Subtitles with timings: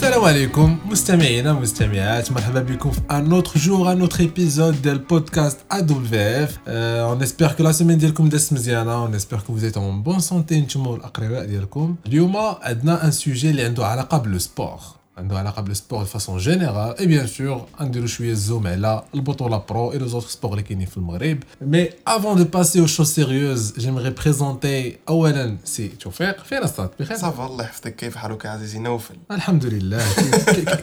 [0.00, 5.66] Salut les amis, je suis Mahababi Kouf, un autre jour, un autre épisode du podcast
[5.70, 6.48] Adulve.
[6.68, 8.38] Euh, on espère que la semaine d'Irkume des
[8.86, 11.96] on espère que vous êtes en bonne santé, nous vous remercions.
[12.08, 14.97] L'humour est maintenant un sujet lié à la cable sport.
[15.18, 19.92] عنده علاقه بالسبور دو فاصون جينيرال اي بيان سور غنديرو شويه زوم على البطوله برو
[19.92, 24.10] اي لو سبور اللي كاينين في المغرب مي افون دو باسي او شو سيريوز جيمري
[24.10, 29.64] بريزونتي اولا سي توفيق فين استاذ بخير صافا الله يحفظك كيف حالك عزيزي نوفل الحمد
[29.66, 30.02] لله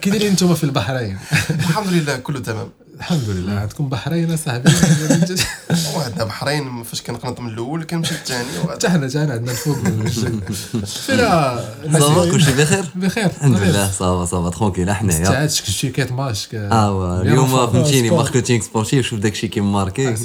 [0.02, 1.18] كي دايرين انتم في البحرين
[1.50, 4.70] الحمد لله كله تمام الحمد لله عندكم بحرين اصاحبي
[6.06, 9.76] عندنا بحرين ما فاش كنقنط من الاول كنمشي الثاني حتى حنا حتى عندنا الفوق
[10.86, 11.66] فينا
[12.00, 17.22] صافا كلشي بخير بخير الحمد لله صافا صافا تخونكيل حنايا عاد شي كيت ماتش اه
[17.22, 20.16] اليوم فهمتيني ماركتينغ سبورتيف شوف داكشي كيماركي آه،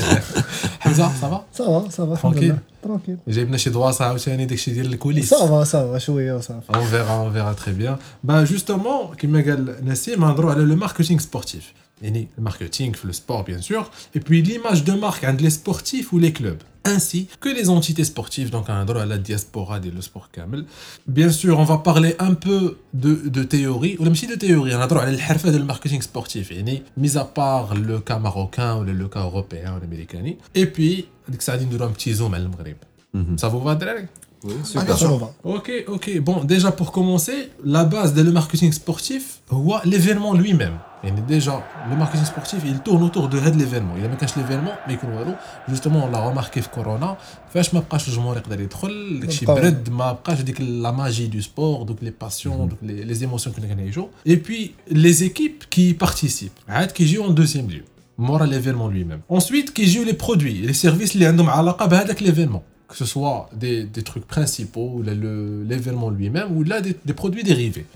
[0.80, 3.18] حمزه صافا صافا صافا الحمد لله tranquille.
[3.26, 5.32] J'ai le droit ça aussi, on est déchiré les coulisses.
[5.36, 6.54] Ça va, ça va, je suis ça.
[6.80, 7.92] On verra, on verra très bien.
[8.28, 10.20] Bah justement, qui m'a dit Nassim,
[10.72, 11.64] le marketing sportif.
[12.02, 13.82] Le marketing, le sport, bien sûr.
[14.16, 18.04] Et puis l'image de marque entre les sportifs ou les clubs ainsi que les entités
[18.04, 20.64] sportives, donc un droit à la diaspora et le sport camel.
[21.06, 24.80] Bien sûr, on va parler un peu de, théorie, ou même si de théorie, on
[24.80, 26.52] a droit à la de marketing sportif,
[26.96, 30.22] mis à part le cas marocain ou le cas européen ou américain,
[30.54, 31.06] et puis,
[31.38, 32.48] ça va faire un petit zoom à le
[33.14, 33.38] mhm.
[33.38, 33.78] Ça vous va,
[34.44, 34.96] oui, super.
[35.00, 36.18] Ah, ok, ok.
[36.20, 39.38] Bon, déjà pour commencer, la base de le marketing sportif,
[39.84, 40.78] l'événement lui-même.
[41.04, 43.94] Et déjà, le marketing sportif, il tourne autour de l'événement.
[43.96, 45.30] Il y a l'événement, mais il y
[45.68, 47.16] Justement, on l'a remarqué avec Corona.
[47.52, 48.88] je ne pas je m'en d'aller trop.
[48.88, 52.88] Je suis bred, je la magie du sport, donc les passions, mhm.
[52.88, 54.10] les, émotions que nous avons les jours.
[54.24, 57.84] Et puis, les équipes qui participent, hein, qui jouent en deuxième lieu,
[58.16, 59.22] mort à l'événement lui-même.
[59.28, 62.62] Ensuite, qui jouent les produits, les services, les à la bah, avec l'événement.
[62.88, 67.86] Que ce soit des, trucs principaux, l'événement lui-même, ou là, des produits dérivés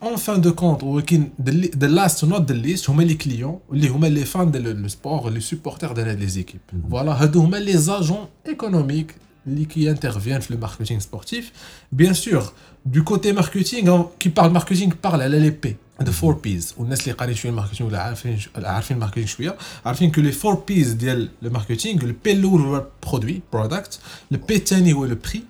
[0.00, 4.46] en fin de compte, qui de last note de liste, on les clients, les fans
[4.46, 6.70] du le sport, les supporters des équipes.
[6.72, 6.80] Mm-hmm.
[6.88, 7.16] Voilà.
[7.36, 9.12] On les agents économiques,
[9.46, 11.52] les qui interviennent le marketing sportif.
[11.92, 12.52] Bien sûr,
[12.84, 16.10] du côté marketing, hein، qui parle marketing, parle à l'ALP, the mm-hmm.
[16.10, 16.74] four P's.
[16.78, 19.56] On a ces les quatre marketing, ou l'harfine, l'harfine marketing quoi.
[19.84, 21.06] Harfine que les four P's dit
[21.40, 24.00] le marketing, le le produit product,
[24.32, 25.44] le P ou le prix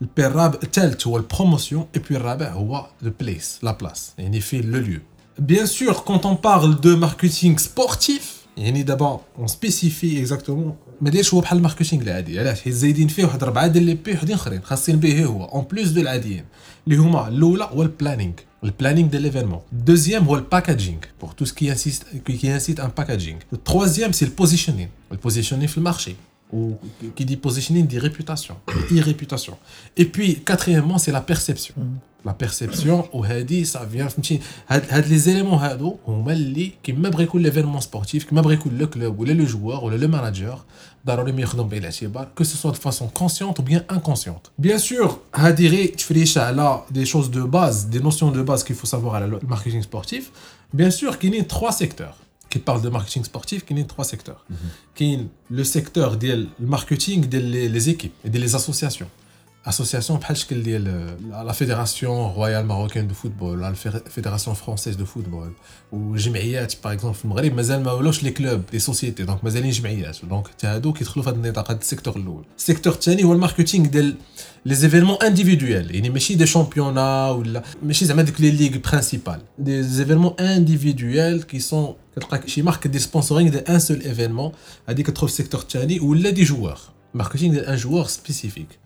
[0.00, 0.32] le père
[0.72, 4.24] tel tu promotion et puis rabat voit le place la place et
[4.58, 5.00] il le lieu
[5.38, 10.76] bien sûr quand on parle de marketing sportif il y a d'abord on spécifie exactement
[11.00, 13.68] mais les choix pour le marketing là dit là ils ont dit fait un a
[13.68, 16.42] des les plus des autres خاص به هو en plus de l'adien
[16.88, 18.34] les هما الاولى هو le planning
[18.64, 19.62] le planning de l'événement.
[19.90, 22.02] Deuxième, le packaging, pour tout ce qui incite
[22.40, 23.36] qui, incite à un packaging.
[23.54, 26.12] Le troisième, c'est le positioning, le positioning sur le marché
[26.52, 26.76] ou
[27.16, 28.56] qui dit positioning dit réputation,
[28.90, 29.56] irréputation.
[29.96, 31.74] Et puis, quatrièmement, c'est la perception.
[31.76, 31.84] Mm.
[32.26, 34.08] La perception, ou hadi, ça vient.
[35.08, 36.24] Les éléments hado, on
[36.82, 40.64] qui m'abrège l'événement sportif, qui bricolé le club, ou le joueur, ou le manager,
[41.06, 44.52] que ce soit de façon consciente ou bien inconsciente.
[44.58, 46.50] Bien sûr, hadi tu fais
[46.90, 50.30] des choses de base, des notions de base qu'il faut savoir à le marketing sportif.
[50.72, 52.16] Bien sûr qu'il y a trois secteurs
[52.54, 54.42] qui parle de marketing sportif, qui est trois secteurs.
[54.48, 54.56] Mhm.
[54.94, 55.20] Qui est
[55.58, 56.28] le secteur du
[56.76, 57.40] marketing des
[57.76, 59.10] les équipes et des associations.
[59.66, 65.52] Association parce la fédération royale marocaine de football, la fédération française de football,
[65.90, 67.50] ou Jimmy Yatch par exemple, les
[68.24, 71.76] les clubs, les sociétés, donc mesalline Jimmy Donc il y qui trouvent à dans le
[71.80, 73.88] secteur low, secteur tani, ou le marketing
[74.66, 80.02] des événements individuels, il y a des championnats, ou des matchs les ligues principales, des
[80.02, 81.96] événements individuels qui sont
[82.46, 84.52] qui marque des sponsoring d'un seul événement
[84.86, 85.64] à des quatre secteur
[86.02, 88.78] ou des joueurs, marketing d'un joueur spécifique.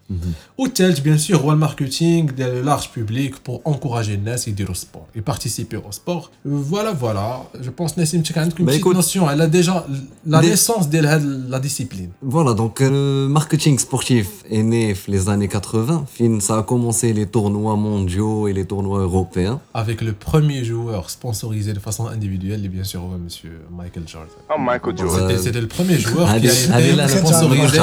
[0.57, 0.95] Ou mm-hmm.
[0.97, 5.21] le bien sûr, le marketing de large public pour encourager les gens à sport et
[5.21, 6.31] participer au sport.
[6.47, 7.43] Voilà, voilà.
[7.61, 9.29] Je pense que Nassim une petite notion.
[9.31, 9.87] Elle a déjà
[10.27, 12.09] la naissance de la, discipline.
[12.23, 16.07] Voilà, donc le euh, marketing sportif est né les années 80.
[16.41, 19.61] Ça a commencé les tournois mondiaux et les tournois européens.
[19.75, 23.25] Avec le premier joueur sponsorisé de façon individuelle, et bien sûr, M.
[23.25, 24.31] monsieur Michael Jordan.
[24.51, 25.37] Oh, Michael Jordan.
[25.39, 27.79] C'était le premier joueur qui a été sponsorisé.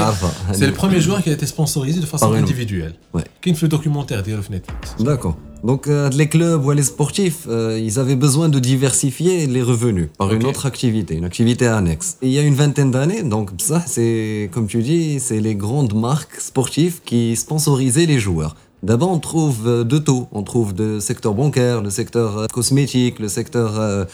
[0.55, 2.93] C'est le premier joueur qui a été sponsorisé de façon individuel.
[2.93, 2.93] individuelle.
[3.13, 3.23] Ouais.
[3.41, 4.95] Qui documentaire de Netflix.
[4.99, 5.35] D'accord.
[5.63, 10.09] Donc euh, les clubs ou les sportifs, euh, ils avaient besoin de diversifier les revenus
[10.17, 12.17] par une autre activité, une activité annexe.
[12.21, 15.95] il y a une vingtaine d'années, donc ça c'est comme tu dis, c'est les grandes
[15.95, 18.55] marques sportives qui sponsorisaient les joueurs.
[18.85, 20.27] D'abord, on trouve euh, de tout.
[20.31, 24.05] On trouve le secteur bancaire, le secteur euh, cosmétique, le secteur euh,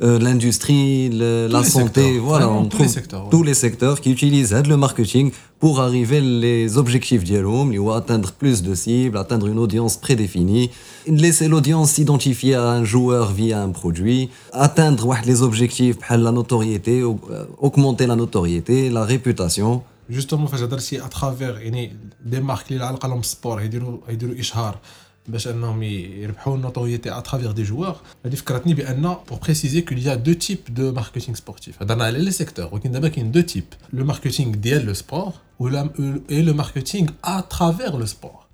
[0.00, 2.18] l'industrie, la santé.
[2.18, 5.30] Voilà, on tous les secteurs, tous les secteurs qui utilisent le marketing
[5.60, 10.70] pour arriver les objectifs d'Yelom, ou atteindre plus de cibles, atteindre une audience prédéfinie,
[11.06, 17.04] laisser l'audience s'identifier à un joueur via un produit, atteindre les objectifs, la notoriété,
[17.58, 19.82] augmenter la notoriété, la réputation
[20.16, 21.90] justement parce que dans ces à travers, c'est-à-dire
[22.32, 24.78] des marques qui les font le sport, ils vont ils vont échapper,
[25.32, 27.98] parce que non ils ils reprennent la totalité à travers des joueurs.
[28.24, 31.74] La difficulté, c'est bien là pour préciser qu'il y a deux types de marketing sportif.
[31.78, 34.94] Dans les secteurs, on peut dire qu'il y a deux types le marketing derrière le
[34.94, 35.68] sport ou
[36.38, 38.48] et le marketing à travers le sport,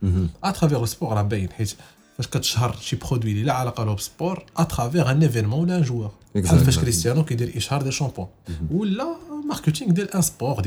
[0.48, 1.74] à travers le sport la la base.
[2.16, 3.42] Parce que produits tu produis.
[3.48, 6.12] Là, à la le sport, à travers un événement ou un joueur.
[6.32, 8.30] Fais que Cristiano qui dit, charne des shampoings.
[8.48, 8.74] Mhm.
[8.74, 9.08] Ou là,
[9.52, 10.58] marketing dit un sport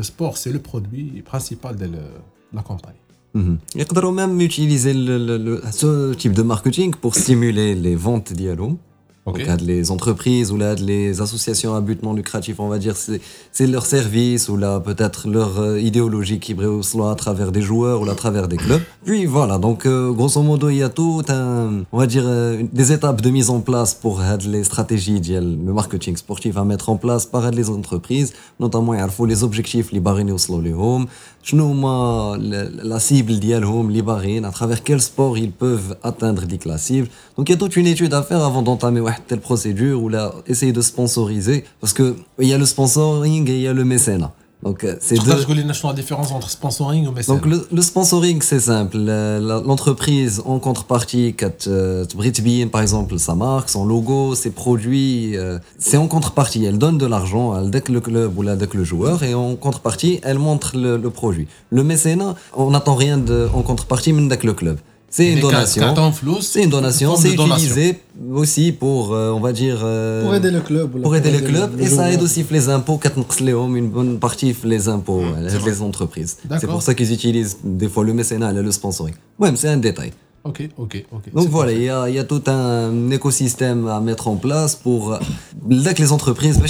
[0.00, 1.86] Le sport, c'est le produit principal de
[2.56, 3.00] la campagne.
[3.34, 3.56] Mhm.
[3.74, 4.92] Ils peuvent même utiliser
[5.82, 8.68] ce type de marketing pour stimuler les ventes d'huile.
[9.26, 9.44] Okay.
[9.62, 13.86] les entreprises ou là, les associations à but non lucratif, on va dire, c'est leur
[13.86, 18.12] service ou là, peut-être leur euh, idéologie qui brille à travers des joueurs ou là,
[18.12, 18.82] à travers des clubs.
[19.06, 22.62] Puis voilà, donc euh, grosso modo, il y a tout un, on va dire, euh,
[22.70, 26.96] des étapes de mise en place pour les stratégies, le marketing sportif à mettre en
[26.96, 31.06] place par les entreprises, notamment il faut les objectifs, les barines au slow, les homes
[31.44, 31.58] ceux
[32.86, 34.02] la cible dialhom les
[34.44, 37.08] à travers quel sport ils peuvent atteindre la cible.
[37.36, 40.42] donc il y a toute une étude à faire avant d'entamer telle procédure ou d'essayer
[40.54, 43.84] essayer de sponsoriser parce que il y a le sponsoring et il y a le
[43.84, 44.32] mécénat
[44.64, 48.96] donc, euh, c'est la différence entre sponsoring Donc, le, sponsoring, c'est simple.
[49.66, 55.98] L'entreprise, en contrepartie, euh, Britbin, par exemple, sa marque, son logo, ses produits, euh, c'est
[55.98, 56.64] en contrepartie.
[56.64, 60.38] Elle donne de l'argent à le club ou à le joueur et en contrepartie, elle
[60.38, 61.46] montre le, produit.
[61.70, 64.78] Le mécénat, on n'attend rien de, en contrepartie, mais le club.
[65.16, 65.84] C'est une, donation.
[66.40, 67.14] C'est une donation.
[67.14, 68.00] C'est utilisé
[68.32, 69.78] aussi pour, euh, on va dire.
[69.84, 71.00] Euh, pour aider le club.
[71.00, 72.98] Pour, aider, le et ça aide aussi les impôts.
[73.00, 76.38] Une bonne partie les impôts, mmh, les entreprises.
[76.60, 79.14] C'est pour ça qu'ils utilisent des fois le mécénat le sponsoring.
[79.38, 80.10] Ouais, c'est un détail.
[80.44, 81.22] Ok, ok, ok.
[81.32, 81.82] Donc voilà, il
[82.14, 86.60] y, a, tout un écosystème à mettre en place pour euh, que les entreprises,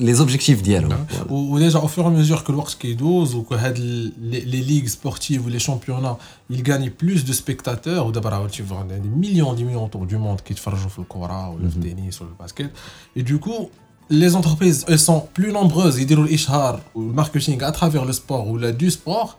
[0.00, 0.92] les objectifs dialogue.
[1.30, 5.48] Ou déjà, au fur et à mesure que l'Orsk ou que les, ligues sportives ou
[5.48, 6.18] les championnats,
[6.50, 10.18] ils gagnent plus de spectateurs, ou d'abord, tu vois, des millions, des millions autour du
[10.18, 11.82] monde qui te font jouer le Kora, ou le mhm.
[11.82, 12.70] tennis, ou le basket.
[13.16, 13.70] Et du coup,
[14.10, 18.12] les entreprises elles sont plus nombreuses, ils déroulent l'ishar ou le marketing à travers le
[18.12, 19.38] sport ou la du sport.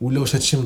[0.00, 0.62] ou là au toucher de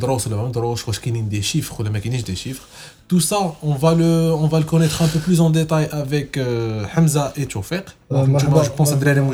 [1.25, 2.66] de des chiffres ou des chiffres
[3.06, 4.10] tout ça on va le
[4.42, 8.70] on va le connaître un peu plus en détail avec euh, hamza et chauffeur je
[8.76, 9.32] pense les euh,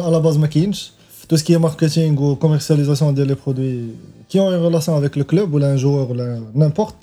[0.00, 0.02] a
[1.26, 3.92] tout ce qui est marketing ou commercialisation des produits
[4.28, 6.08] qui ont une relation avec le club ou un joueur
[6.54, 6.96] n'importe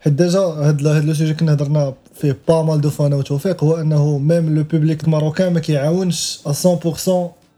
[0.00, 3.74] حيت ديجا هاد هاد لو سوجي كنا هضرنا فيه با مال دو فانا وتوفيق هو
[3.76, 6.68] انه ميم لو بوبليك الماروكان ما كيعاونش 100%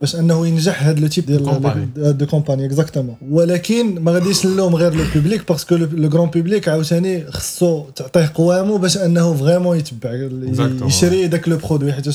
[0.00, 4.94] باش انه ينجح هاد لو تيب ديال دو كومباني اكزاكتومون ولكن ما غاديش نلوم غير
[4.94, 10.28] لو بوبليك باسكو لو كرون بوبليك عاوتاني خصو تعطيه قوامه باش انه فريمون يتبع
[10.86, 12.08] يشري داك لو برودوي حيت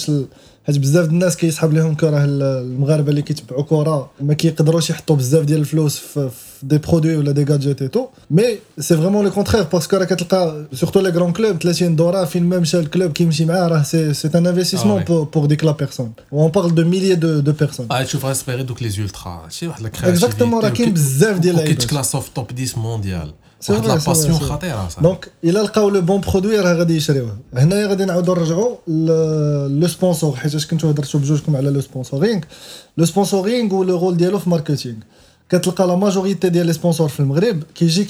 [0.68, 5.46] حيت بزاف ديال الناس كيسحب لهم كره المغاربه اللي كيتبعوا كره ما كيقدروش يحطوا بزاف
[5.46, 6.30] ديال الفلوس في
[6.72, 8.08] des produits ou des gadgets et tout.
[8.38, 8.50] Mais
[8.86, 9.96] c'est vraiment le contraire parce que
[10.82, 11.60] surtout les grands clubs,
[12.02, 13.24] Dora, même chez le club qui
[14.20, 16.12] c'est un investissement ah pour, des la personne.
[16.32, 17.88] On parle de milliers de, de personnes.
[17.90, 19.42] Ah, tu vas espérer donc les ultras.
[20.08, 21.76] Exactement, Rakim Zev Dilay.
[21.76, 23.30] Tu classes au top 10 mondial.
[23.66, 28.06] C'est la passion خطيرة صح il a le bon produit il غادي bon produit, غادي
[28.06, 28.78] نعاودو نرجعو
[29.80, 29.88] le
[31.14, 33.96] بجوجكم على Le le sponsoring ou le
[35.78, 37.32] la majorité des sponsors film
[37.74, 38.08] qui dit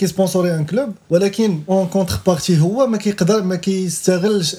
[0.60, 2.58] un club, mais en contrepartie,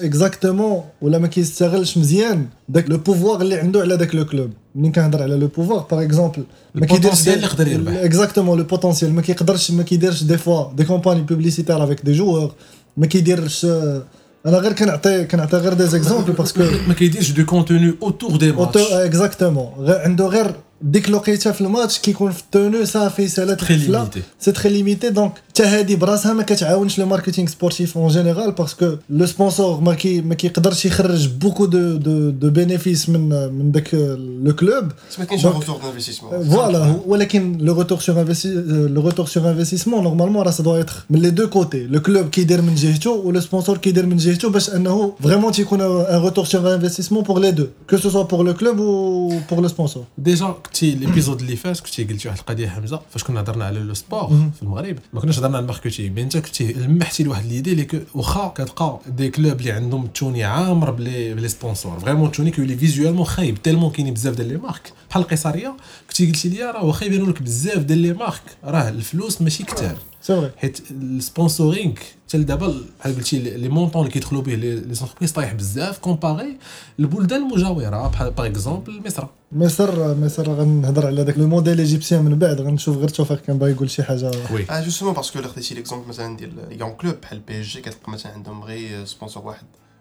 [0.09, 4.49] exactement le pouvoir le club.
[4.75, 6.41] le pouvoir, par exemple.
[8.03, 9.09] Exactement le potentiel.
[9.09, 10.25] Exactement le potentiel.
[10.33, 12.55] des fois des campagnes publicitaires avec des joueurs.
[12.97, 13.41] Mais qui des a
[15.81, 16.65] des exemples parce que.
[17.37, 18.91] du contenu autour des matchs.
[19.09, 19.67] Exactement
[20.81, 24.23] dès que l'on le match, qui compte tenu, ça fait ça très limité.
[24.39, 28.09] C'est très limité, donc ça, c'est des braves hommes, mais quand le marketing sportif en
[28.09, 29.71] général, parce que le sponsor,
[30.01, 31.09] qui, a
[31.43, 34.91] beaucoup de bénéfices avec le club.
[35.09, 36.29] C'est euh, le retour d'investissement.
[36.33, 36.81] Euh, voilà.
[37.07, 37.71] mais le
[39.03, 42.87] retour sur investissement, normalement ça doit être les deux côtés, le club qui détermine le
[42.91, 44.49] ratio ou le sponsor qui détermine le ratio.
[44.49, 44.83] Ben, c'est
[45.27, 48.53] vraiment tu qu'on un retour sur investissement pour les deux, que ce soit pour le
[48.61, 50.03] club ou pour le sponsor.
[50.17, 53.93] Déjà, tu l'épisode l'IFA, ce que tu as le de Hamza, faque on a le
[53.93, 54.51] sport, mhm.
[54.63, 55.44] Maroc.
[55.47, 60.43] مع زعما انت كنتي لمحتي لواحد ليدي اللي واخا كتلقى دي كلوب اللي عندهم التوني
[60.43, 64.93] عامر بلي بلي سبونسور فريمون التوني كيولي فيزوالمون خايب تيلمون كاينين بزاف ديال لي مارك
[65.09, 65.73] بحال القيصريه
[66.07, 69.97] كنتي قلتي لي راه واخا يبانوا لك بزاف ديال لي مارك راه الفلوس ماشي كثار
[70.57, 71.93] حيت السبونسورينغ
[72.29, 76.57] حتى دابا بحال قلتي لي مونطون اللي كيدخلوا به لي زونتربريز طايح بزاف كومباري
[76.99, 79.25] البلدان المجاوره بحال باغ اكزومبل مصر
[79.55, 83.71] مصر مصر غنهضر على داك لو موديل ايجيبسيان من بعد غنشوف غير توفيق كان باغي
[83.71, 87.39] يقول شي حاجه وي اه جوستومون باسكو لو خديتي ليكزومبل مثلا ديال يون كلوب بحال
[87.39, 89.65] بي اس جي كتلقى مثلا عندهم غير سبونسور واحد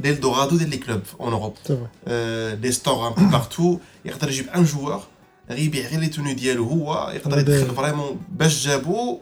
[0.00, 1.58] l'Eldorado des clubs en Europe.
[2.08, 3.80] Euh, des stores un peu partout.
[4.04, 4.16] Il y a
[4.54, 5.08] un joueur
[5.50, 9.18] غيبيع غير لي توني ديالو هو يقدر يدخل فريمون باش جابو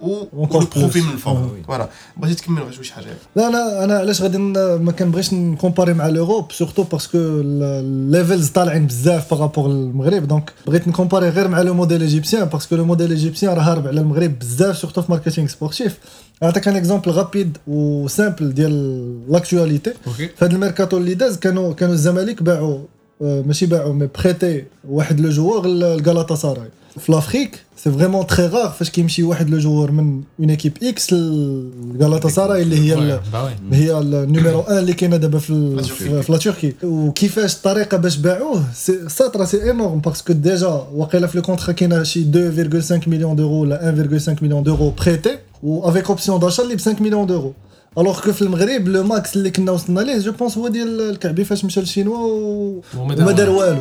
[0.52, 3.04] بروفي من الفوق فوالا بغيتي تكمل غير شي حاجه
[3.36, 9.34] لا انا انا علاش غادي ما كنبغيش نكومباري مع لوروب سورتو باسكو الليفلز طالعين بزاف
[9.34, 13.62] بارابور المغرب دونك بغيت نكومباري غير مع لو موديل ايجيبسيان باسكو لو موديل ايجيبسيان راه
[13.62, 15.98] هارب على المغرب بزاف سورتو في ماركتينغ سبورتيف
[16.42, 22.42] نعطيك ان اكزومبل رابيد وسامبل ديال لاكتواليتي في هذا الميركاتو اللي داز كانوا كانوا الزمالك
[22.42, 22.78] باعوا
[23.20, 26.68] Je suis prêt à prêter le joueur le Galatasaray.
[27.10, 28.90] En Afrique, c'est vraiment très rare que je
[29.28, 30.02] prenne le joueur de
[30.46, 31.12] l'équipe X.
[31.98, 33.46] Galatasaray est le bah
[34.26, 36.66] numéro 1 du Canada de la Turquie.
[36.66, 41.86] Et ce qui fait que je prenne, c'est énorme parce que déjà, le contrat qui
[41.88, 47.54] 2,5 millions d'euros, 1,5 million d'euros prêtés, ou avec option d'achat, de 5 millions d'euros.
[47.98, 51.44] الوغ كو في المغرب لو ماكس اللي كنا وصلنا ليه جو بونس هو ديال الكعبي
[51.44, 52.16] فاش مشى للشينوا
[52.98, 53.80] وما دار والو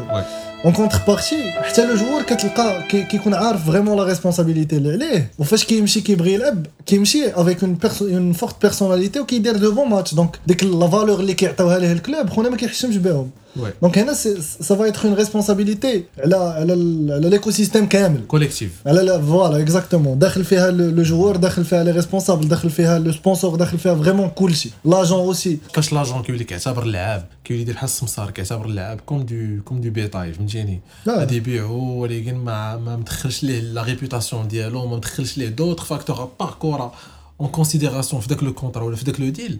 [0.66, 5.66] اون كونتر بارتي حتى لو جوور كتلقى كيكون عارف فريمون لا ريسبونسابيلتي اللي عليه وفاش
[5.66, 10.64] كيمشي كيبغي يلعب كيمشي افيك اون اون فورت بيرسوناليتي وكيدير دو بون ماتش دونك ديك
[10.64, 13.74] لا فالور اللي كيعطيوها ليه الكلوب خونا ما كيحشمش بهم Ouais.
[13.82, 16.08] Donc, elle a, ça va être une responsabilité.
[16.18, 18.24] Elle a, elle a, l'écosystème Kamel.
[18.28, 18.82] Collectif.
[18.84, 20.16] Elle a, voilà, exactement.
[20.16, 24.30] D'accord, fait le, joueur, d'accord, fait les responsables, d'accord, fait le sponsor, d'accord, fait vraiment
[24.30, 24.52] cool.
[24.84, 25.60] L'agent aussi.
[25.74, 27.88] Quand l'agent qui veut dire qu'il le lab, qui veut dire qu'il ça a un
[27.88, 31.10] sponsor, qu'il y a un comme du, comme du bétail, je me dis, il y
[31.12, 32.34] a des bureaux, il y a
[33.74, 34.64] la réputation, il y
[35.46, 36.60] a d'autres facteurs à part
[37.38, 39.60] en considération, il le contrat, il le deal.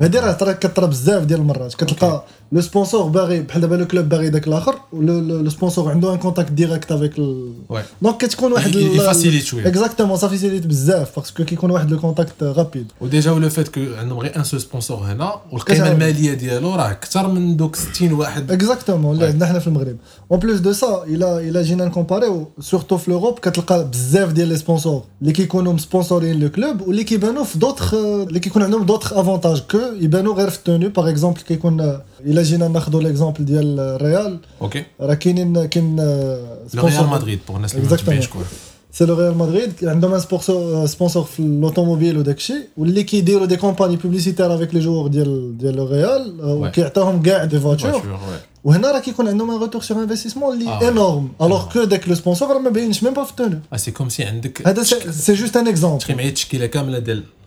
[0.00, 4.08] هادي راه ترى كطرا بزاف ديال المرات كتلقى لو سبونسور باغي بحال دابا لو كلوب
[4.08, 7.12] باغي داك الاخر لو سبونسور عنده ان كونتاكت ديريكت افيك
[8.02, 13.30] دونك كتكون واحد فاسيليت شويه اكزاكتومون سا بزاف باسكو كيكون واحد لو كونتاكت رابيد وديجا
[13.30, 17.56] لو فات كو عندهم غير ان سو سبونسور هنا والقيمه الماليه ديالو راه اكثر من
[17.56, 19.96] دوك 60 واحد اكزاكتومون اللي عندنا حنا في المغرب
[20.30, 24.56] اون بليس دو سا الا الا جينا نكومباريو سورتو في لوروب كتلقى بزاف ديال لي
[24.56, 29.62] سبونسور اللي كيكونوا مسبونسورين لو كلوب واللي كيبانوا في دوطخ اللي كيكون عندهم دوطخ افونتاج
[29.70, 31.42] كو Il y a une tenue, par exemple,
[32.24, 34.38] l'exemple du Real.
[34.60, 34.84] Ok.
[34.98, 37.56] Madrid, pour
[38.90, 40.20] C'est le Real Madrid qui a un
[40.86, 42.22] sponsor de l'automobile.
[42.24, 42.36] Il
[42.86, 42.88] y
[43.34, 46.22] a des campagnes publicitaires avec les joueurs du Real.
[46.76, 48.02] Il y a des voitures.
[48.66, 51.28] Il y a un retour sur investissement ah énorme.
[51.38, 53.56] Alors ah que le sponsor même pas tenu.
[53.70, 53.76] Ah,
[55.10, 56.06] c'est juste un exemple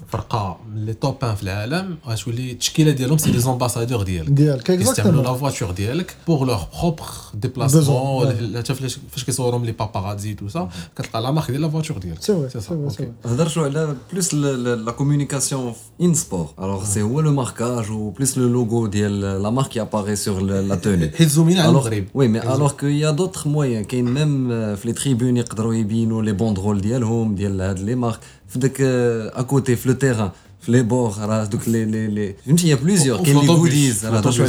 [0.10, 4.28] fréquemment les tops influents du monde, je veux les dirhams, c'est les ambassadeurs dirhams.
[4.68, 5.14] Exactement.
[5.14, 8.24] Ils ont la voiture dirhams pour leurs propres déplacements.
[8.24, 8.88] Le chef de,
[9.26, 12.18] que souvent ils ne pas pagadi tout ça, quand ils ont la voiture dirhams.
[12.22, 12.74] C'est ça.
[12.90, 13.88] C'est ça.
[14.10, 16.54] plus la communication en sport.
[16.86, 19.08] c'est où le marquage ou plus le logo de
[19.44, 21.12] la marque qui apparaît sur la tenue.
[21.58, 25.44] Alors oui, mais alors qu'il y a d'autres moyens qui même euh, les tribunes,
[26.24, 28.24] les banderoles, les de les marques
[29.36, 29.78] à côté,
[30.68, 33.22] les bords, il y a plusieurs.
[33.24, 33.94] les goodies,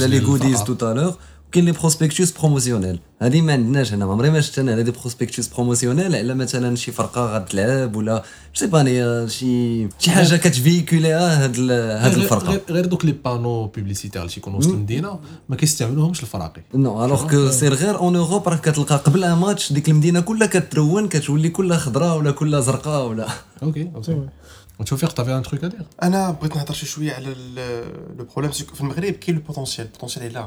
[0.09, 1.19] les goodies tout à l'heure.
[1.53, 6.15] كاين لي بروسبيكتوس بروموسيونيل هذه ما عندناش هنا عمري ما شفت انا هذه بروسبيكتوس بروموسيونيل
[6.17, 12.61] على مثلا شي فرقه غتلعب ولا شي باني شي شي حاجه كتفيكولي هاد هاد الفرقه
[12.73, 17.51] غير دوك لي بانو بوبليسيتي اللي كيكونوا وسط المدينه ما كيستعملوهمش الفراقي نو الوغ كو
[17.51, 21.79] سير غير اون اوروب راه كتلقى قبل ان ماتش ديك المدينه كلها كترون كتولي كلها
[21.79, 23.27] خضراء ولا كلها زرقاء ولا
[23.63, 24.27] اوكي اوكي
[24.81, 27.35] وتوفيق تافي ان تروك ادير انا بغيت نهضر شي شويه على
[28.19, 30.47] لو بروبليم في المغرب كاين لو بوتونسيال البوتونسيال هي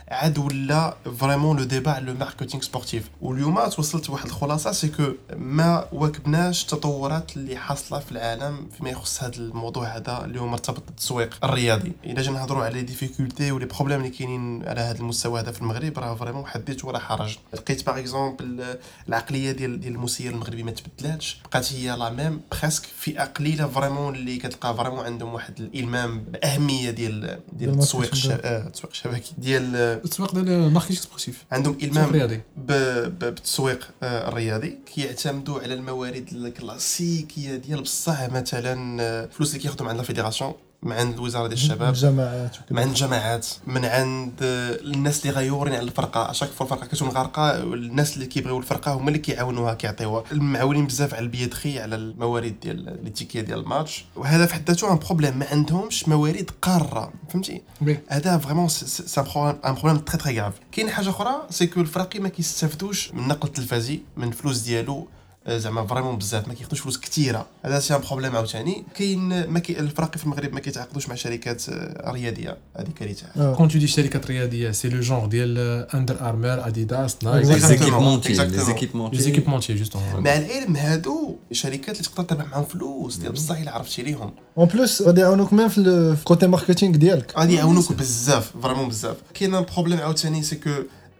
[0.11, 5.03] عاد ولا فريمون لو ديبا على لو ماركتينغ سبورتيف واليوم توصلت واحد الخلاصه كو
[5.35, 10.85] ما واكبناش التطورات اللي حاصله في العالم فيما يخص هذا الموضوع هذا اللي هو مرتبط
[10.85, 15.41] بالتسويق الرياضي الا جينا نهضروا على لي ديفيكولتي ولي بروبليم اللي كاينين على هذا المستوى
[15.41, 18.65] هذا في المغرب راه فريمون حديت ولا حرج لقيت باغ اكزومبل
[19.09, 24.15] العقليه ديال ديال المسير المغربي ما تبدلاتش بقات هي لا ميم بريسك فئه قليله فريمون
[24.15, 30.49] اللي كتلقى فريمون عندهم واحد الالمام بالاهميه ديال ديال التسويق التسويق الشبكي ديال التسويق ديال
[30.49, 39.01] الماركتينغ سبورتيف عندهم المام رياضي بالتسويق آه، الرياضي كيعتمدوا على الموارد الكلاسيكيه ديال بصح مثلا
[39.23, 40.53] الفلوس آه، اللي كياخذوا من عند فيديراسيون
[40.83, 45.73] من عند الوزاره ديال الشباب الجماعات من عند الجماعات آه، من عند الناس اللي غيورين
[45.73, 50.23] على الفرقه اشاك فوا الفرقه كتكون غارقه الناس اللي كيبغيو الفرقه هما اللي كيعاونوها كيعطيوها
[50.31, 54.97] المعولين بزاف على البيدخي على الموارد ديال التيكيه ديال الماتش وهذا في حد ذاته ان
[54.97, 57.61] بروبليم ما عندهمش موارد قاره فهمتي
[58.07, 63.11] هذا فريمون سا ان بروبليم تري تري غاف كاين حاجه اخرى سيكو الفرقي ما كيستافدوش
[63.11, 65.07] من النقل التلفازي من الفلوس ديالو
[65.47, 69.45] آه، زعما فريمون بزاف ما كياخذوش فلوس كثيره هذا سي ان بروبليم عاوتاني كاين آه،
[69.45, 73.79] ما كي الفراقي في المغرب ما كيتعاقدوش مع شركات آه، رياضيه هذيك كارثه كون تو
[73.79, 75.57] دي شركات رياضيه سي لو جونغ ديال
[75.93, 83.31] اندر ارمر اديداس ليزيكيبمونتي جوستون مع العلم هادو شركات اللي تقدر تربح معاهم فلوس ديال
[83.31, 87.93] بصح الا عرفتي ليهم اون بلوس غادي يعاونوك ميم في الكوتي ماركتينغ ديالك غادي يعاونوك
[87.93, 90.69] بزاف فريمون بزاف كاين ان بروبليم عاوتاني سي كو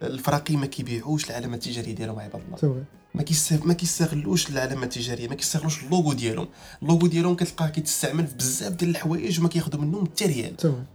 [0.02, 3.24] الفراقي ما كيبيعوش العلامه التجاريه ديالهم عباد الله ما
[3.64, 6.48] ما كيستغلوش العلامه التجاريه ما كيستغلوش اللوغو ديالهم
[6.82, 10.54] اللوغو ديالهم كتلقاه كيتستعمل في بزاف ديال الحوايج وما كياخذوا منهم حتى ريال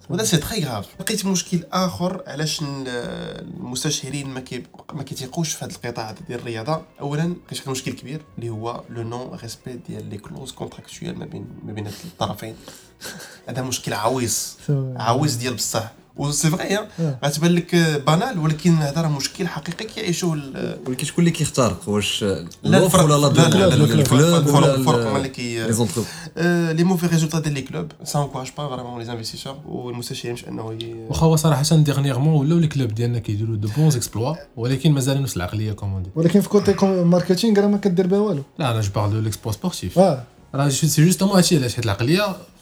[0.10, 4.44] وهذا سي تري غاف لقيت مشكل اخر علاش المستشهرين ما
[4.94, 9.04] ما كيتيقوش في هذا القطاع ديال الرياضه اولا كاين واحد المشكل كبير اللي هو لو
[9.04, 12.56] نون ريسبي ديال لي كلوز كونتراكتويال ما بين ما بين الطرفين
[13.50, 14.58] هذا مشكل عويص
[15.00, 16.80] عويص ديال بصح وسي فغي
[17.26, 17.76] غتبان لك
[18.08, 20.32] بانال ولكن هذا راه مشكل حقيقي كيعيشوه
[20.88, 22.24] ولكن شكون اللي كيخترق واش
[22.66, 25.68] الفرق ولا لا الكلوب ولا الفرق هما اللي كي
[26.74, 30.76] لي موفي ريزولتا ديال لي كلوب سا انكوراج با فريمون لي انفستيسور والمستشارين مش انه
[31.10, 35.38] واخا هو صراحه ديغنيغمون ولاو لي كلوب ديالنا كيديروا دو بونز اكسبلوا ولكن مازال نفس
[35.38, 39.12] العقليه كوموندي ولكن في كوتي ماركتينغ راه ما كدير بها والو لا انا جو بارل
[39.12, 40.00] دو ليكسبو سبورتيف
[40.56, 42.36] راه سي جوستومون هادشي علاش حيت العقليه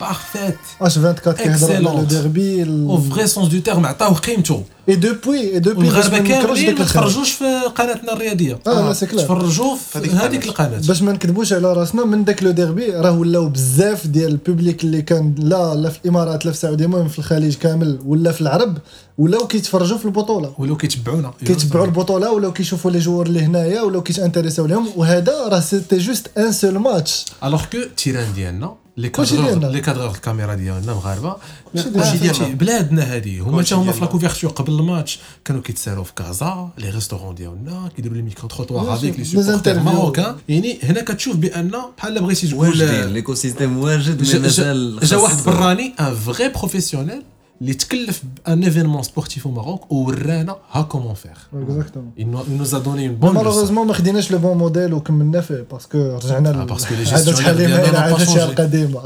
[0.00, 5.40] بارفيت اش 24 كيهضر على ديربي او فري سونس دو تيرم عطاوه قيمته اي دوبوي
[5.40, 7.44] اي دوبوي المغاربه كاملين ما تفرجوش في
[7.76, 11.72] قناتنا الرياضيه اه لا سي آه، كلير تفرجوا في هذيك القناه باش ما نكذبوش على
[11.72, 15.98] راسنا من داك لو ديربي راه ولاو بزاف ديال البوبليك اللي كان لا لا في
[16.04, 18.78] الامارات لا في السعوديه المهم في الخليج كامل ولا في العرب
[19.18, 24.02] ولاو كيتفرجوا في البطوله ولاو كيتبعونا كيتبعوا البطوله ولاو كيشوفوا لي جوار اللي هنايا ولاو
[24.02, 29.58] كيتانتريساو لهم وهذا راه سيتي جوست ان سول ماتش الوغ كو التيران ديالنا لي كادغور
[29.72, 31.36] لي الكاميرا ديالنا مغاربه
[31.74, 36.68] ماشي شي بلادنا هذه هما حتى هما في لاكوفيرتيو قبل الماتش كانوا كيتسالوا في كازا
[36.78, 41.72] لي ريستورون ديالنا كيديروا لي ميكرو تروطوار هذيك لي سوبر ماروكان يعني هنا كتشوف بان
[41.98, 47.22] بحال بغيتي تقول واجدين ليكو واجد مازال جا واحد براني ان فغي بروفيسيونيل
[47.60, 52.82] اللي تكلف بان ايفينمون سبورتيف في Maroc ورانا ها كومون فيغ اكزاكتومون il nous بون
[52.82, 57.56] donné une مالوغوزمون ما خديناش لو بون موديل وكملنا فيه باسكو رجعنا باسكو لي جيستيون
[57.56, 59.02] ديالنا عاداتها القديمه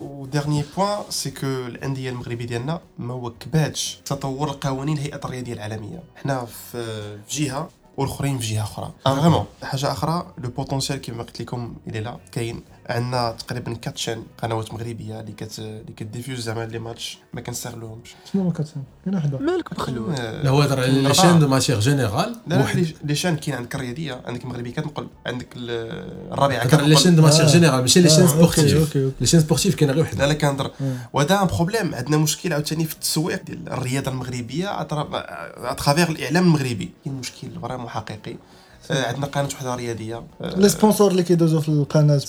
[0.00, 6.46] وديرني بوان سي كو الانديه المغربيه ديالنا ما واكباتش تطور القوانين الهيئه الرياضيه العالميه حنا
[6.72, 12.00] في جهه والاخرين في جهه اخرى فريمون حاجه اخرى لو بوتونسيال كما قلت لكم الى
[12.00, 17.40] لا كاين عندنا تقريبا كاتشين قنوات مغربيه اللي كت اللي كديفيوز زعما لي ماتش ما
[17.40, 21.48] كنستغلوهمش شنو هما كاتشين كاين وحده مالك بخلوه لا هو هضر على لي شين دو
[21.48, 26.96] ماتيغ جينيرال واحد لي شين كاين عندك الرياضيه عندك المغربيه كتنقل عندك الرابعه كتنقل لي
[26.96, 30.02] شين دو ماتيغ جينيرال ماشي لي شين آه، آه، سبورتيف لي شين سبورتيف كاين غير
[30.02, 30.92] وحده لا لا كنهضر آه.
[31.12, 37.14] وهذا ان بروبليم عندنا مشكل عاوتاني في التسويق ديال الرياضه المغربيه اترافيغ الاعلام المغربي كاين
[37.16, 38.36] مشكل فريمون حقيقي
[38.90, 42.20] عندنا قناه وحده رياضيه لي سبونسور اللي كيدوزو في القناه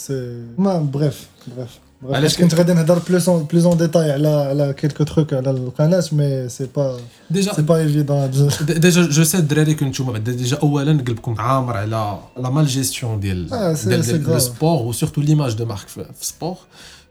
[0.57, 1.69] ما بغيف بغيف
[2.03, 6.03] علاش كنت غادي نهضر بلوس اون بلوس اون ديتاي على على كيلكو تروك على القناه
[6.11, 6.97] مي سي با
[7.31, 12.19] ديجا سي با ايفيدون ديجا جو سي الدراري كنتوما بعدا ديجا اولا قلبكم عامر على
[12.37, 16.55] لا مال جيستيون ديال آه، ديال لو سبور وسورتو ليماج دو مارك في السبور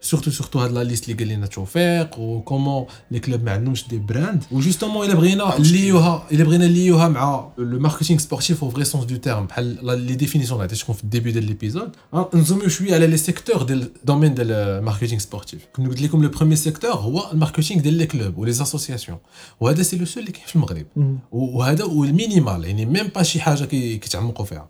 [0.01, 3.97] سورتو سورتو هاد لا ليست اللي قال لنا توفيق وكومون لي كلوب ما عندهمش دي
[3.97, 9.05] براند وجوستومون الا بغينا ليوها الا بغينا ليوها مع لو ماركتينغ سبورتيف او فغي سونس
[9.05, 11.89] دو تيرم بحال لي ديفينيسيون اللي تكون في الديبي ديال ليبيزود
[12.33, 16.55] نزوميو شويه على لي سيكتور ديال الدومين ديال الماركتينغ سبورتيف كما قلت لكم لو بروميي
[16.55, 19.17] سيكتور هو الماركتينغ ديال لي كلوب ولي زاسوسياسيون
[19.59, 20.85] وهذا سي لو سول اللي كاين في المغرب
[21.31, 24.69] وهذا والمينيمال يعني ميم با شي حاجه كيتعمقوا فيها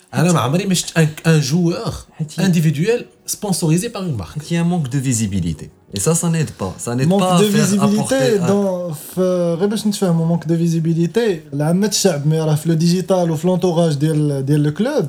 [0.13, 4.37] un joueur individuel sponsorisé par une marque.
[4.49, 5.71] Il y a un manque de visibilité.
[5.93, 6.73] Et ça, ça n'aide pas.
[6.77, 8.03] Ça n'aide manque pas de visibilité.
[8.03, 11.45] faire visibilité dans euh, un manque de visibilité.
[11.53, 15.07] La match mais le digital ou l'entourage le club,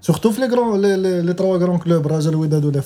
[0.00, 2.80] surtout les grands les, trois grands clubs, Rajal Ouidad ou les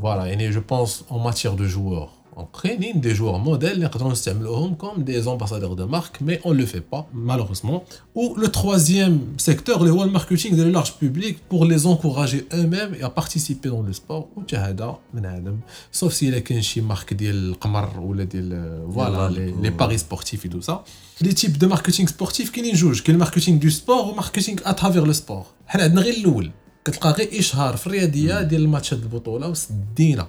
[0.00, 3.90] Voilà, et je pense en matière de joueurs on crée des joueurs modèles
[4.78, 7.84] comme des ambassadeurs de marque, mais on ne le fait pas, malheureusement.
[8.14, 13.68] Ou le troisième secteur, le marketing de large public pour les encourager eux-mêmes à participer
[13.68, 14.28] dans le sport.
[14.36, 15.42] Ou ben
[15.90, 17.14] Sauf s'il y a une marque
[17.60, 20.84] Qamar ou les, paris sportifs et tout ça.
[21.20, 24.16] Les types de marketing sportif qui jouent, qui que le marketing du sport ou le
[24.16, 25.46] marketing à travers le sport.
[26.84, 30.28] كتلقى غير اشهار في الرياضيه ديال الماتشات البطوله وسدينا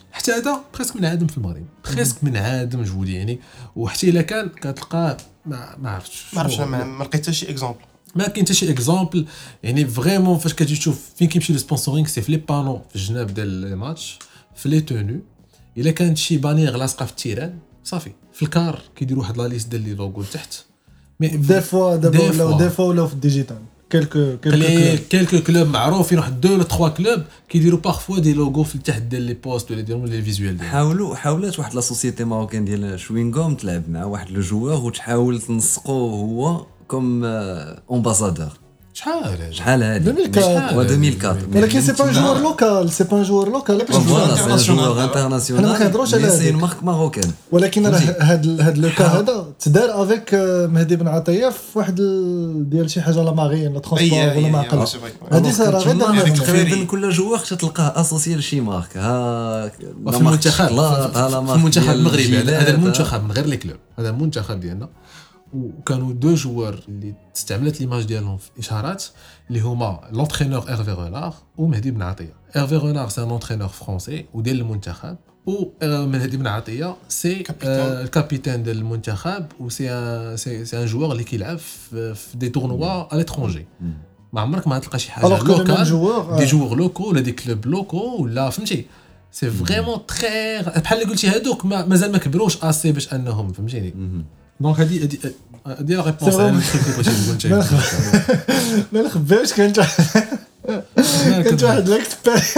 [0.11, 3.39] حتى هذا بريسك من عدم في المغرب بريسك من عدم جهود يعني
[3.75, 7.75] وحتى الا كان كتلقاه ما ما عرفتش ما عرفتش ما لقيت حتى شي اكزومبل
[8.15, 9.25] ما كاين حتى شي اكزومبل
[9.63, 13.33] يعني فريمون فاش كتجي تشوف فين كيمشي لو سبونسورينغ سي في لي بانو في الجناب
[13.33, 14.19] ديال الماتش
[14.55, 15.19] في لي تونو
[15.77, 19.81] الا كانت شي بانير لاصقه في التيران صافي في الكار كيديروا واحد لا ليست ديال
[19.81, 20.53] لي لوغو تحت
[21.19, 23.57] مي دي فوا دابا دي فوا ولا في الديجيتال
[23.91, 24.37] كيلكو
[25.11, 29.21] كيلكو كلوب معروفين واحد دو ولا تخوا كلوب كيديروا بارفوا دي لوغو في تحت ديال
[29.21, 33.55] لي بوست ولا يديروا لي فيزوال ديالهم حاولوا حاولات واحد لا سوسيتي ماروكان ديال شوينغوم
[33.55, 37.23] تلعب مع واحد لو جوار وتحاول تنسقو هو كوم
[37.91, 38.51] امباسادور آه،
[38.93, 43.49] شحال شحال هذه 2004 2004 ولكن سي با ان جوار لوكال سي با ان جوار
[43.49, 47.99] لوكال فوالا سي ان جوار انترناسيونال حنا ما كنهضروش على سي مارك ماروكان ولكن راه
[48.19, 50.33] هاد هاد لو هذا تدار افيك
[50.73, 51.95] مهدي بن عطيه في واحد
[52.69, 54.77] ديال شي حاجه لا ماغيين لا ترونسبور ولا ما عقل
[55.31, 61.95] هادي راه غير تقريبا كل جوار تلقاه اسوسي لشي مارك ها في المنتخب في المنتخب
[61.95, 64.89] المغربي هذا المنتخب من غير لي كلوب هذا المنتخب ديالنا
[65.53, 69.05] وكانوا دو جوار اللي استعملت ليماج ديالهم في اشارات
[69.49, 75.15] اللي هما لونترينور ايرفي رونار ومهدي بن عطيه ايرفي رونار سي لونترينور فرونسي وديال المنتخب
[75.45, 79.87] ومهدي بن عطيه سي الكابيتان ديال المنتخب وسي
[80.37, 83.65] سي سي ان جوار اللي كيلعب في دي تورنوا على لترونجي
[84.33, 85.75] ما عمرك ما تلقى شي حاجه لوكال
[86.37, 88.85] دي جوار لوكو ولا دي كلوب لوكو ولا فهمتي
[89.31, 94.40] سي فريمون تري بحال اللي قلتي هادوك مازال ما كبروش اسي باش انهم فهمتيني mm-hmm.
[94.61, 95.17] دونك هذه هذه
[95.65, 97.07] هذه لا ريبونس على التريك
[97.45, 97.73] اللي بغيتي تقول انت
[98.93, 99.85] ما نخباش كانت
[101.23, 102.53] كانت واحد ليكسبيريونس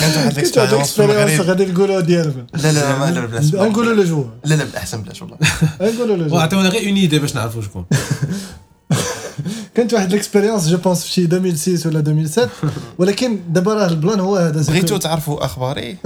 [0.00, 0.34] كانت واحد
[0.74, 5.02] ليكسبيريونس غادي نقولوها ديالنا لا لا ما لا بلاش نقولوا لو جوار لا لا بالاحسن
[5.02, 5.36] بلاش والله
[5.80, 7.84] نقولوا لو جوا عطيونا غير اون ايدي باش نعرفوا شكون
[9.74, 12.48] كانت واحد الاكسبيريونس جو بونس في شي 2006 ولا 2007
[12.98, 15.96] ولكن دابا راه البلان هو هذا بغيتو تعرفوا اخباري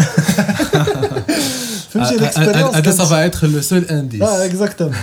[1.92, 4.94] فهمتي ah, ah, l'expérience هذا سافا اتر لو سول انديس اه اكزاكتومون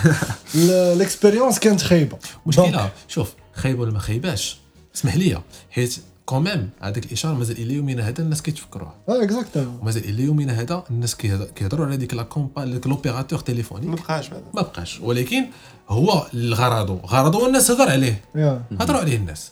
[0.55, 4.57] الاكسبيريونس كانت خايبه مشكله شوف خايبه ولا ما خايباش
[4.95, 9.79] اسمح لي حيت كون ميم هذاك الاشاره مازال الى يومنا هذا الناس كيتفكروها اه اكزاكتومون
[9.83, 11.15] مازال الى يومنا هذا الناس
[11.55, 15.45] كيهضروا على ديك لا كومبا لوبيراتور تيليفوني ما بقاش ما بقاش ولكن
[15.89, 18.21] هو غرضه غرضه الناس هضر عليه
[18.79, 19.51] هضروا عليه الناس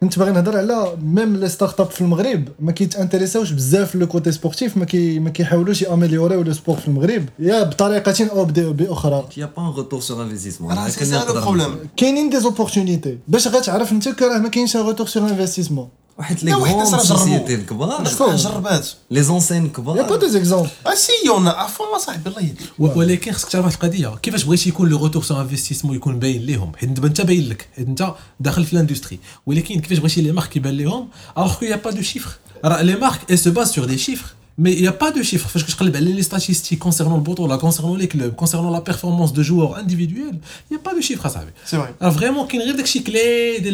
[0.00, 4.32] كنت باغي نهضر على ميم لي ستارت اب في المغرب ما كيتانتريساوش بزاف لو كوتي
[4.32, 9.46] سبورتيف ما كي ما كيحاولوش ياميليوريو لو سبور في المغرب يا بطريقه او باخرى يا
[9.56, 14.38] با ان روتور سور انفستيسمون راه كاين بروبليم كاينين دي زوبورتونيتي باش غتعرف انت راه
[14.38, 18.04] ما كاينش روتور سور انفستيسمون واحد لي غون سوسيتي الكبار
[18.36, 23.32] جربات لي زونسين كبار با دي زيكزومبل اسي آه، يون افون صاحبي الله يهديك ولكن
[23.32, 26.88] خصك تعرف واحد القضيه كيفاش بغيتي يكون لو غوتور سو انفستيسمون يكون باين ليهم حيت
[26.88, 30.74] دابا انت باين لك حيت انت داخل في لاندستري ولكن كيفاش بغيتي لي مارك يبان
[30.76, 32.30] ليهم الوغ كو يا با دو شيفر
[32.64, 35.22] راه لي مارك اي سو باز سور دي شيفر mais il n'y a pas de
[35.22, 35.48] chiffres.
[35.52, 39.32] Parce que je parle les statistiques concernant le bouton, concernant les clubs, concernant la performance
[39.32, 40.38] de joueurs individuels,
[40.70, 41.94] il n'y a pas de chiffres à savoir C'est vrai.
[42.00, 43.70] Ah, vraiment, qu'il y a des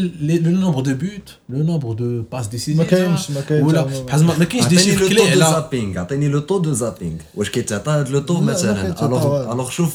[0.50, 2.78] le nombre de buts, le nombre de passes décisives.
[2.80, 3.02] Mais qu'il y
[4.62, 5.20] a des chiffres clés.
[5.20, 7.16] Le taux de zapping, atteignez le taux de zapping.
[7.36, 9.50] Ou je sais pas tu le taux, Alors,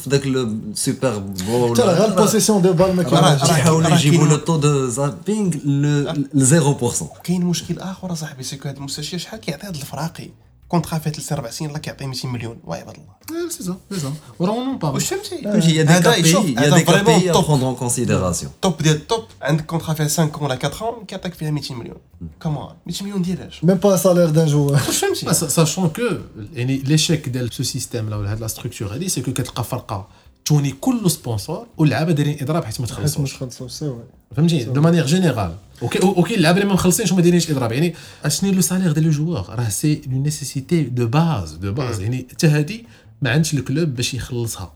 [0.06, 1.72] avec le super bowl.
[1.74, 6.06] Tu as la possession de balle mais qu'il y a le taux de zapping, le
[6.36, 7.08] 0%.
[7.80, 7.96] Ah.
[7.98, 9.50] problème, c'est que le je suis à qui
[10.68, 12.56] Contrat fait le 40, il a gagné millions.
[12.66, 14.08] Oui, ben, ça, ça, ça.
[14.36, 18.50] Pour Il y a des pays, il y a des pays top considération.
[18.80, 19.28] des top.
[19.42, 22.00] Un contrat fait 5 ans, la 4 ans, quatre tu fais millions.
[22.40, 22.70] Comment?
[22.84, 23.60] 20 millions d'âge?
[23.62, 24.74] Même pas un salaire d'un jour.
[24.74, 24.80] Hein.
[25.28, 26.22] Ah, sachant que
[26.64, 30.06] l'échec de ce système là, de la structure, c'est que quatre fois fréquents.
[30.46, 33.90] توني كل سبونسور واللعابه دايرين اضراب حيت ما تخلصوش حيت ما تخلصوش
[34.36, 37.94] فهمتي دو مانيير جينيرال وكاين اللعابه اللي ما مخلصينش وما دايرينش اضراب يعني
[38.28, 42.26] شنو لو سالير ديال لو جوغ راه سي لو نيسيسيتي دو باز دو باز يعني
[42.30, 42.86] حتى هادي
[43.22, 44.72] ما عندش الكلوب باش يخلصها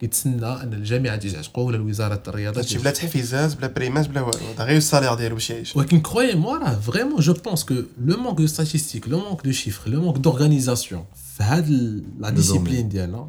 [0.00, 4.64] كيتسنى ان الجامعه تجي تعتقو ولا وزاره الرياضه بلا تحفيزات بلا بريمات بلا والو هذا
[4.64, 8.38] غير السالير ديالو باش يعيش ولكن كخوي مو راه فريمون جو بونس كو لو مونك
[8.38, 11.04] دو ستاتيستيك لو مونك دو شيفر لو مونك دورغانيزاسيون
[11.36, 11.70] في هاد
[12.18, 13.28] لا ديسيبلين ديالنا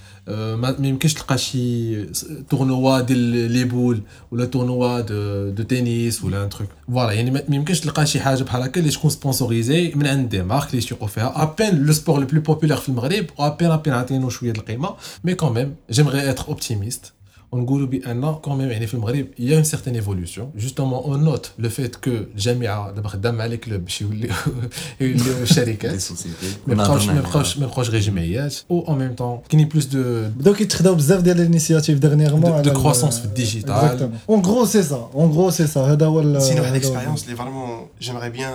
[0.27, 2.03] آه، ما يمكنش تلقى شي
[2.49, 3.17] تورنوا ديال
[3.51, 8.05] لي بول ولا تورنوا دو, دو تنس ولا ان تروك فوالا يعني ما يمكنش تلقى
[8.05, 11.85] شي حاجه بحال هكا اللي تكون سبونسوريزي من عند دي مارك اللي يشتيقوا فيها ابان
[11.85, 14.89] لو سبور لو بلو بوبولير في المغرب وابان ابان عاطينو شويه القيمه
[15.23, 17.13] مي كون ميم جيمغي اتر اوبتيميست
[17.55, 20.99] on goûte bien non quand même en Afrique il y a une certaine évolution justement
[21.09, 25.17] on note le fait que Jamia d'abord dame avec le les
[26.11, 29.65] sociétés mais proche mais proche mais proche régime yes ou en même temps qu'il y
[29.73, 30.01] plus de
[30.45, 35.01] donc ils traite beaucoup de l'initiative dernièrement de euh, croissance digitale en gros c'est ça
[35.23, 35.81] en gros c'est ça
[36.45, 37.67] c'est une expérience les vraiment
[38.03, 38.51] j'aimerais bien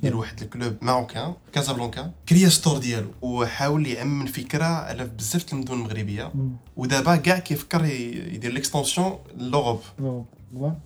[0.00, 0.20] دير نعم.
[0.20, 6.32] واحد الكلوب ماروكان كازابلانكا كريا ستور ديالو وحاول يامن فكره على بزاف المدن المغربيه
[6.76, 9.80] ودابا كاع كيفكر يدير ليكستونسيون لوروب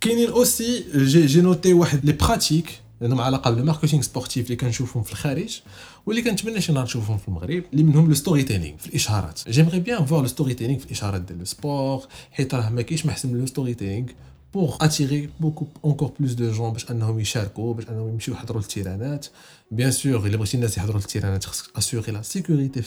[0.00, 0.84] كاينين اوسي
[1.26, 5.60] جي نوتي واحد لي براتيك عندهم علاقه بالماركتينغ سبورتيف اللي كنشوفهم في الخارج
[6.06, 9.78] واللي كنتمنى شي نهار نشوفهم في المغرب اللي منهم لو ستوري تيلينغ في الاشارات جيمري
[9.80, 13.12] بيان فوا لو ستوري تيلينغ في الاشارات ديال لو سبور حيت راه ما كاينش ما
[13.12, 14.06] احسن من لو ستوري تيلينغ
[14.54, 19.26] بور اتيري بوكو اونكور بلوس دو جون باش انهم يشاركوا باش انهم يمشيو يحضروا التيرانات
[19.74, 20.86] Bien sûr, il est aussi nécessaire
[21.32, 22.80] d'assurer la sécurité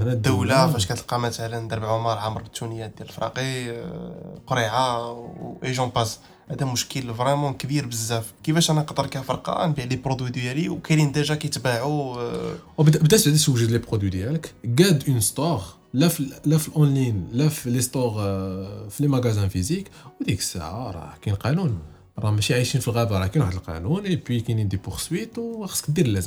[0.01, 5.15] الدوله فاش كتلقى مثلا درب عمر عامر التونيات ديال الفراقي آه، قريعه
[5.63, 6.19] اي جون باس
[6.51, 11.35] هذا مشكل فريمون كبير بزاف كيفاش انا نقدر كفرقه نبيع لي برودوي ديالي وكاينين ديجا
[11.35, 12.53] كيتباعوا آه.
[12.77, 15.61] وبدا بعدا توجد لي برودوي ديالك قاد اون ستور
[15.93, 19.87] لا في لا في الاونلاين لا في لي ستور آه، في لي ماغازان فيزيك
[20.21, 21.79] وديك الساعه راه كاين قانون
[22.19, 25.37] On a échoué à avoir accès à la loi et puis qu'il y des poursuites
[25.37, 26.19] ou ce que dit le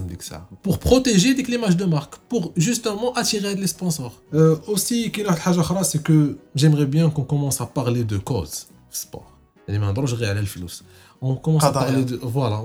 [0.62, 4.16] Pour protéger des clémages de marque, pour justement attirer les sponsors.
[4.32, 8.18] Euh, aussi, qu'il y ait la c'est que j'aimerais bien qu'on commence à parler de
[8.18, 9.28] cause sport.
[9.66, 10.80] je vais
[11.20, 12.58] On commence à parler de voilà,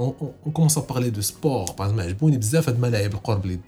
[0.46, 3.60] on commence à parler de sport par exemple, je il est bizarre de parler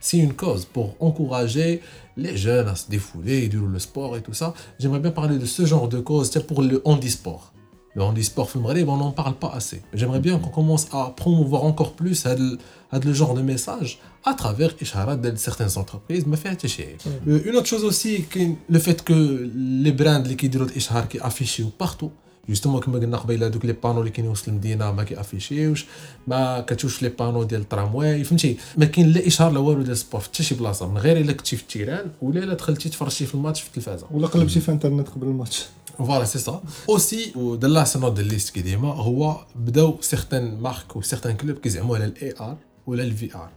[0.00, 1.82] C'est une cause pour encourager
[2.16, 5.36] les jeunes à se défouler et de le sport et tout ça, j'aimerais bien parler
[5.38, 7.52] de ce genre de cause, c'est pour le handisport
[8.02, 9.82] on dit sport film on n'en parle pas assez.
[9.92, 12.26] J'aimerais bien qu'on commence à promouvoir encore plus
[12.92, 16.24] le genre de message à travers de certaines entreprises.
[16.26, 17.28] Mais fait mm.
[17.30, 18.24] euh, Une autre chose aussi,
[18.68, 22.12] le fait que les brands qui Ishara qui affichent partout,
[22.48, 25.84] جوستومون كما قلنا قبيله دوك لي بانو اللي كاينين وسط المدينه ما كيافيشيوش
[26.26, 30.20] ما كتشوفش لي بانو ديال الترامواي فهمتي ما كاين لا اشهار لا والو ديال سبور
[30.20, 33.34] في حتى شي بلاصه من غير الا كنتي في التيران ولا الا دخلتي تفرجتي في
[33.34, 35.64] الماتش في التلفازه ولا قلبتي في انترنت قبل الماتش
[35.98, 41.36] فوالا سي سا اوسي ودا لا سنود ليست كي ديما هو بداو سيغتان مارك سيغتان
[41.36, 43.50] كلوب كيزعموا على الاي ار ولا الفي ار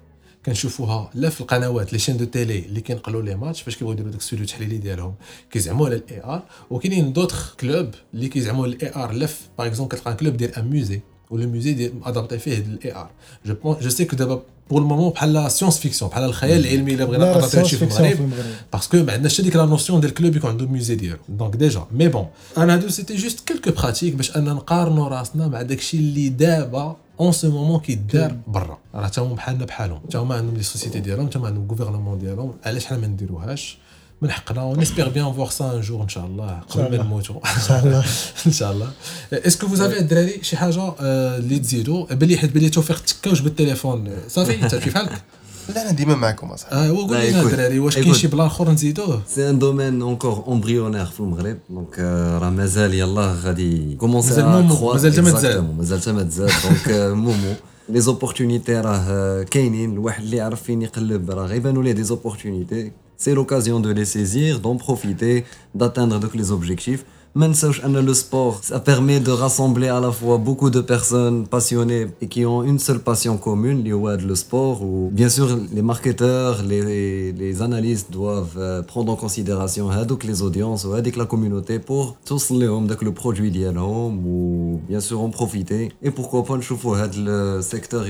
[0.46, 4.12] كنشوفوها لا في القنوات لي شين دو تيلي اللي كينقلوا لي ماتش فاش كيبغيو يديروا
[4.12, 5.14] داك السولو التحليلي ديالهم
[5.52, 10.14] كيزعموا على الاي ار وكاينين دوطخ كلوب اللي كيزعموا الاي ار لف باغ اكزومبل كتلقى
[10.14, 13.10] كلوب دير ان ميوزي ولو موزي ديال ادابتي فيه الاي ار
[13.46, 17.06] جو بون جو سي كو دابا بور المومون بحال سيونس فيكسيون بحال الخيال العلمي الا
[17.06, 18.30] بغينا نقدر هادشي في المغرب
[18.74, 22.08] باسكو ما عندناش هذيك لا نوسيون ديال كلوب يكون عنده موزي ديالو دونك ديجا مي
[22.08, 22.28] بون
[22.58, 27.32] انا هادو سيتي جوست كيلكو براتيك باش اننا نقارنوا راسنا مع داكشي اللي دابا اون
[27.32, 31.28] سو مومون كيدار برا راه تا هما بحالنا بحالهم تا هما عندهم لي سوسيتي ديالهم
[31.28, 33.78] تا هما عندهم غوفيرنمون ديالهم علاش حنا ما نديروهاش
[34.22, 37.62] من حقنا ونسبيغ بيان فوغ سا ان جور ان شاء الله قبل ما نموتوا ان
[37.68, 38.06] شاء الله
[38.48, 38.92] ان شاء الله
[39.34, 40.94] اسكو فوز افي الدراري شي حاجه
[41.38, 45.24] اللي تزيدوا بلي حيت بلي توفيق تكا وجبد التليفون صافي انت كيف حالك
[45.70, 49.22] لا انا ديما معكم اصاحبي اه وقول لنا الدراري واش كاين شي بلان اخر نزيدوه
[49.28, 52.00] سي ان دومين اونكور امبريونير في المغرب دونك euh,
[52.44, 57.54] راه مازال يلاه غادي كومونسي مازال مومو مازال ما تزاد مازال ما تزاد دونك مومو
[57.90, 62.92] لي زوبورتونيتي راه euh, كاينين الواحد اللي عرف فين يقلب راه غيبانوا ليه دي زوبورتونيتي
[63.18, 65.44] سي لوكازيون دو لي سيزير دون بروفيتي
[65.76, 67.04] داتاندر دوك لي زوبجيكتيف
[67.36, 72.46] le sport, ça permet de rassembler à la fois beaucoup de personnes passionnées et qui
[72.46, 74.84] ont une seule passion commune, le sport.
[74.84, 79.90] Ou bien sûr, les marketeurs, les, les analystes doivent prendre en considération
[80.28, 85.20] les audiences, avec la communauté pour tous les hommes, le produit d'Yanhom ou bien sûr
[85.22, 85.92] en profiter.
[86.02, 88.06] Et pourquoi pas le secteur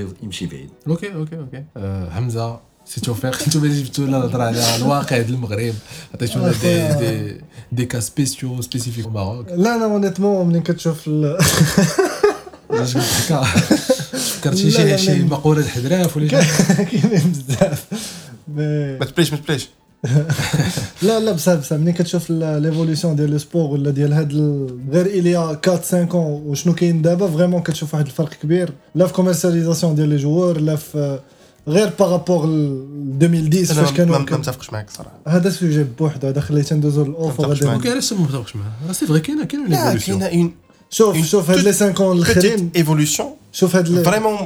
[0.86, 1.82] Ok, ok, ok.
[2.16, 5.74] Hamza, سي توفيق انتم اللي جبتوا لنا الهضره على الواقع ديال المغرب
[6.14, 7.40] عطيتونا دي دي
[7.72, 11.08] دي كا سبيسيو سبيسيفيك ماروك لا انا اونيتمون ملي كتشوف
[12.70, 12.96] علاش
[14.36, 17.84] فكرت شي شي مقوله الحدراف ولا كاينين بزاف
[18.98, 19.68] ما تبليش ما تبليش
[21.02, 24.32] لا لا بصح بصح ملي كتشوف ليفولوسيون ديال لو سبور ولا ديال هاد
[24.92, 29.12] غير اليا 4 5 اون وشنو كاين دابا فريمون كتشوف واحد الفرق كبير لا في
[29.12, 31.18] كوميرسياليزاسيون ديال لي جوار لا في
[31.68, 36.76] غير باغابوغ ل 2010 فاش كانوا ما متفقش معاك صراحه هذا سوجي بوحدو هذا خليته
[36.76, 40.54] ندوزو للاوف غادي اوكي علاش ما متفقش معاه سي فغي كاينه كاينه لا كاينه اون
[40.90, 44.38] شوف شوف هاد لي 5 ans الاخرين ايفولوسيون شوف هاد فريمون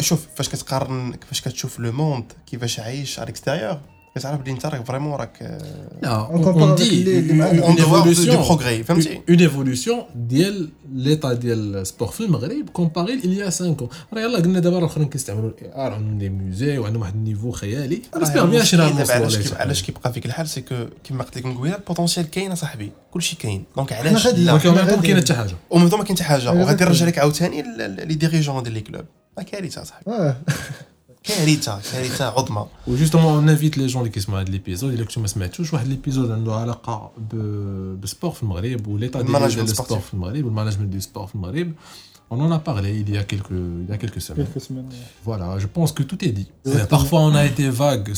[0.00, 3.78] شوف فاش كتقارن فاش كتشوف لو موند كيفاش عايش على الاكستيريور
[4.16, 9.20] مي تعرف بلي انت راك فريمون راك آه، لا اون دي اون ايفولوسيون بروغري فهمتي
[9.28, 13.76] اون ايفولوسيون ديال ليطا ديال السبور في المغرب كومباري الى 5 اون
[14.12, 18.02] راه يلاه قلنا دابا الاخرين كيستعملوا الاي ار عندهم دي موزي وعندهم واحد النيفو خيالي
[18.14, 19.26] آه، بيان
[19.56, 20.74] علاش كيبقى فيك الحال سي كو
[21.04, 25.16] كيما قلت لك من قبيله البوتونسيال كاين اصاحبي كلشي كاين دونك علاش لا ما كاين
[25.16, 28.80] حتى حاجه وما ما كاين حتى حاجه وغادي نرجع لك عاوتاني لي ديريجون ديال لي
[28.80, 29.04] كلوب
[29.52, 30.10] كارثه اصاحبي
[31.26, 35.26] كارثه كارثه عظمى وجوستومون اون انفيت لي جون اللي كيسمعوا هذا ليبيزود الا كنتو ما
[35.26, 37.10] سمعتوش واحد ليبيزود عنده علاقه
[38.00, 41.72] بالسبور في المغرب وليتا ديال السبور في المغرب والمانجمنت ديال السبور في المغرب
[42.28, 44.48] On en a parlé il y a quelques, il y a quelques semaines.
[45.22, 46.50] Voilà, je pense que tout est dit.
[46.90, 48.10] Parfois, on a été vague,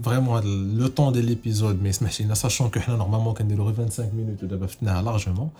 [0.00, 4.44] vraiment le temps de l'épisode, mais sachant que normalement, on a 25 minutes,
[4.84, 5.52] largement.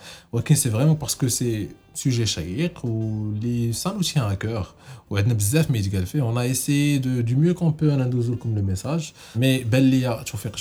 [0.55, 3.35] C'est vraiment parce que c'est sujet chahir, ou
[3.73, 4.77] ça nous tient à cœur.
[5.11, 5.17] On
[6.37, 9.67] a essayé de, du mieux qu'on peut en comme le message, mais
[10.07, 10.61] a, tu fais que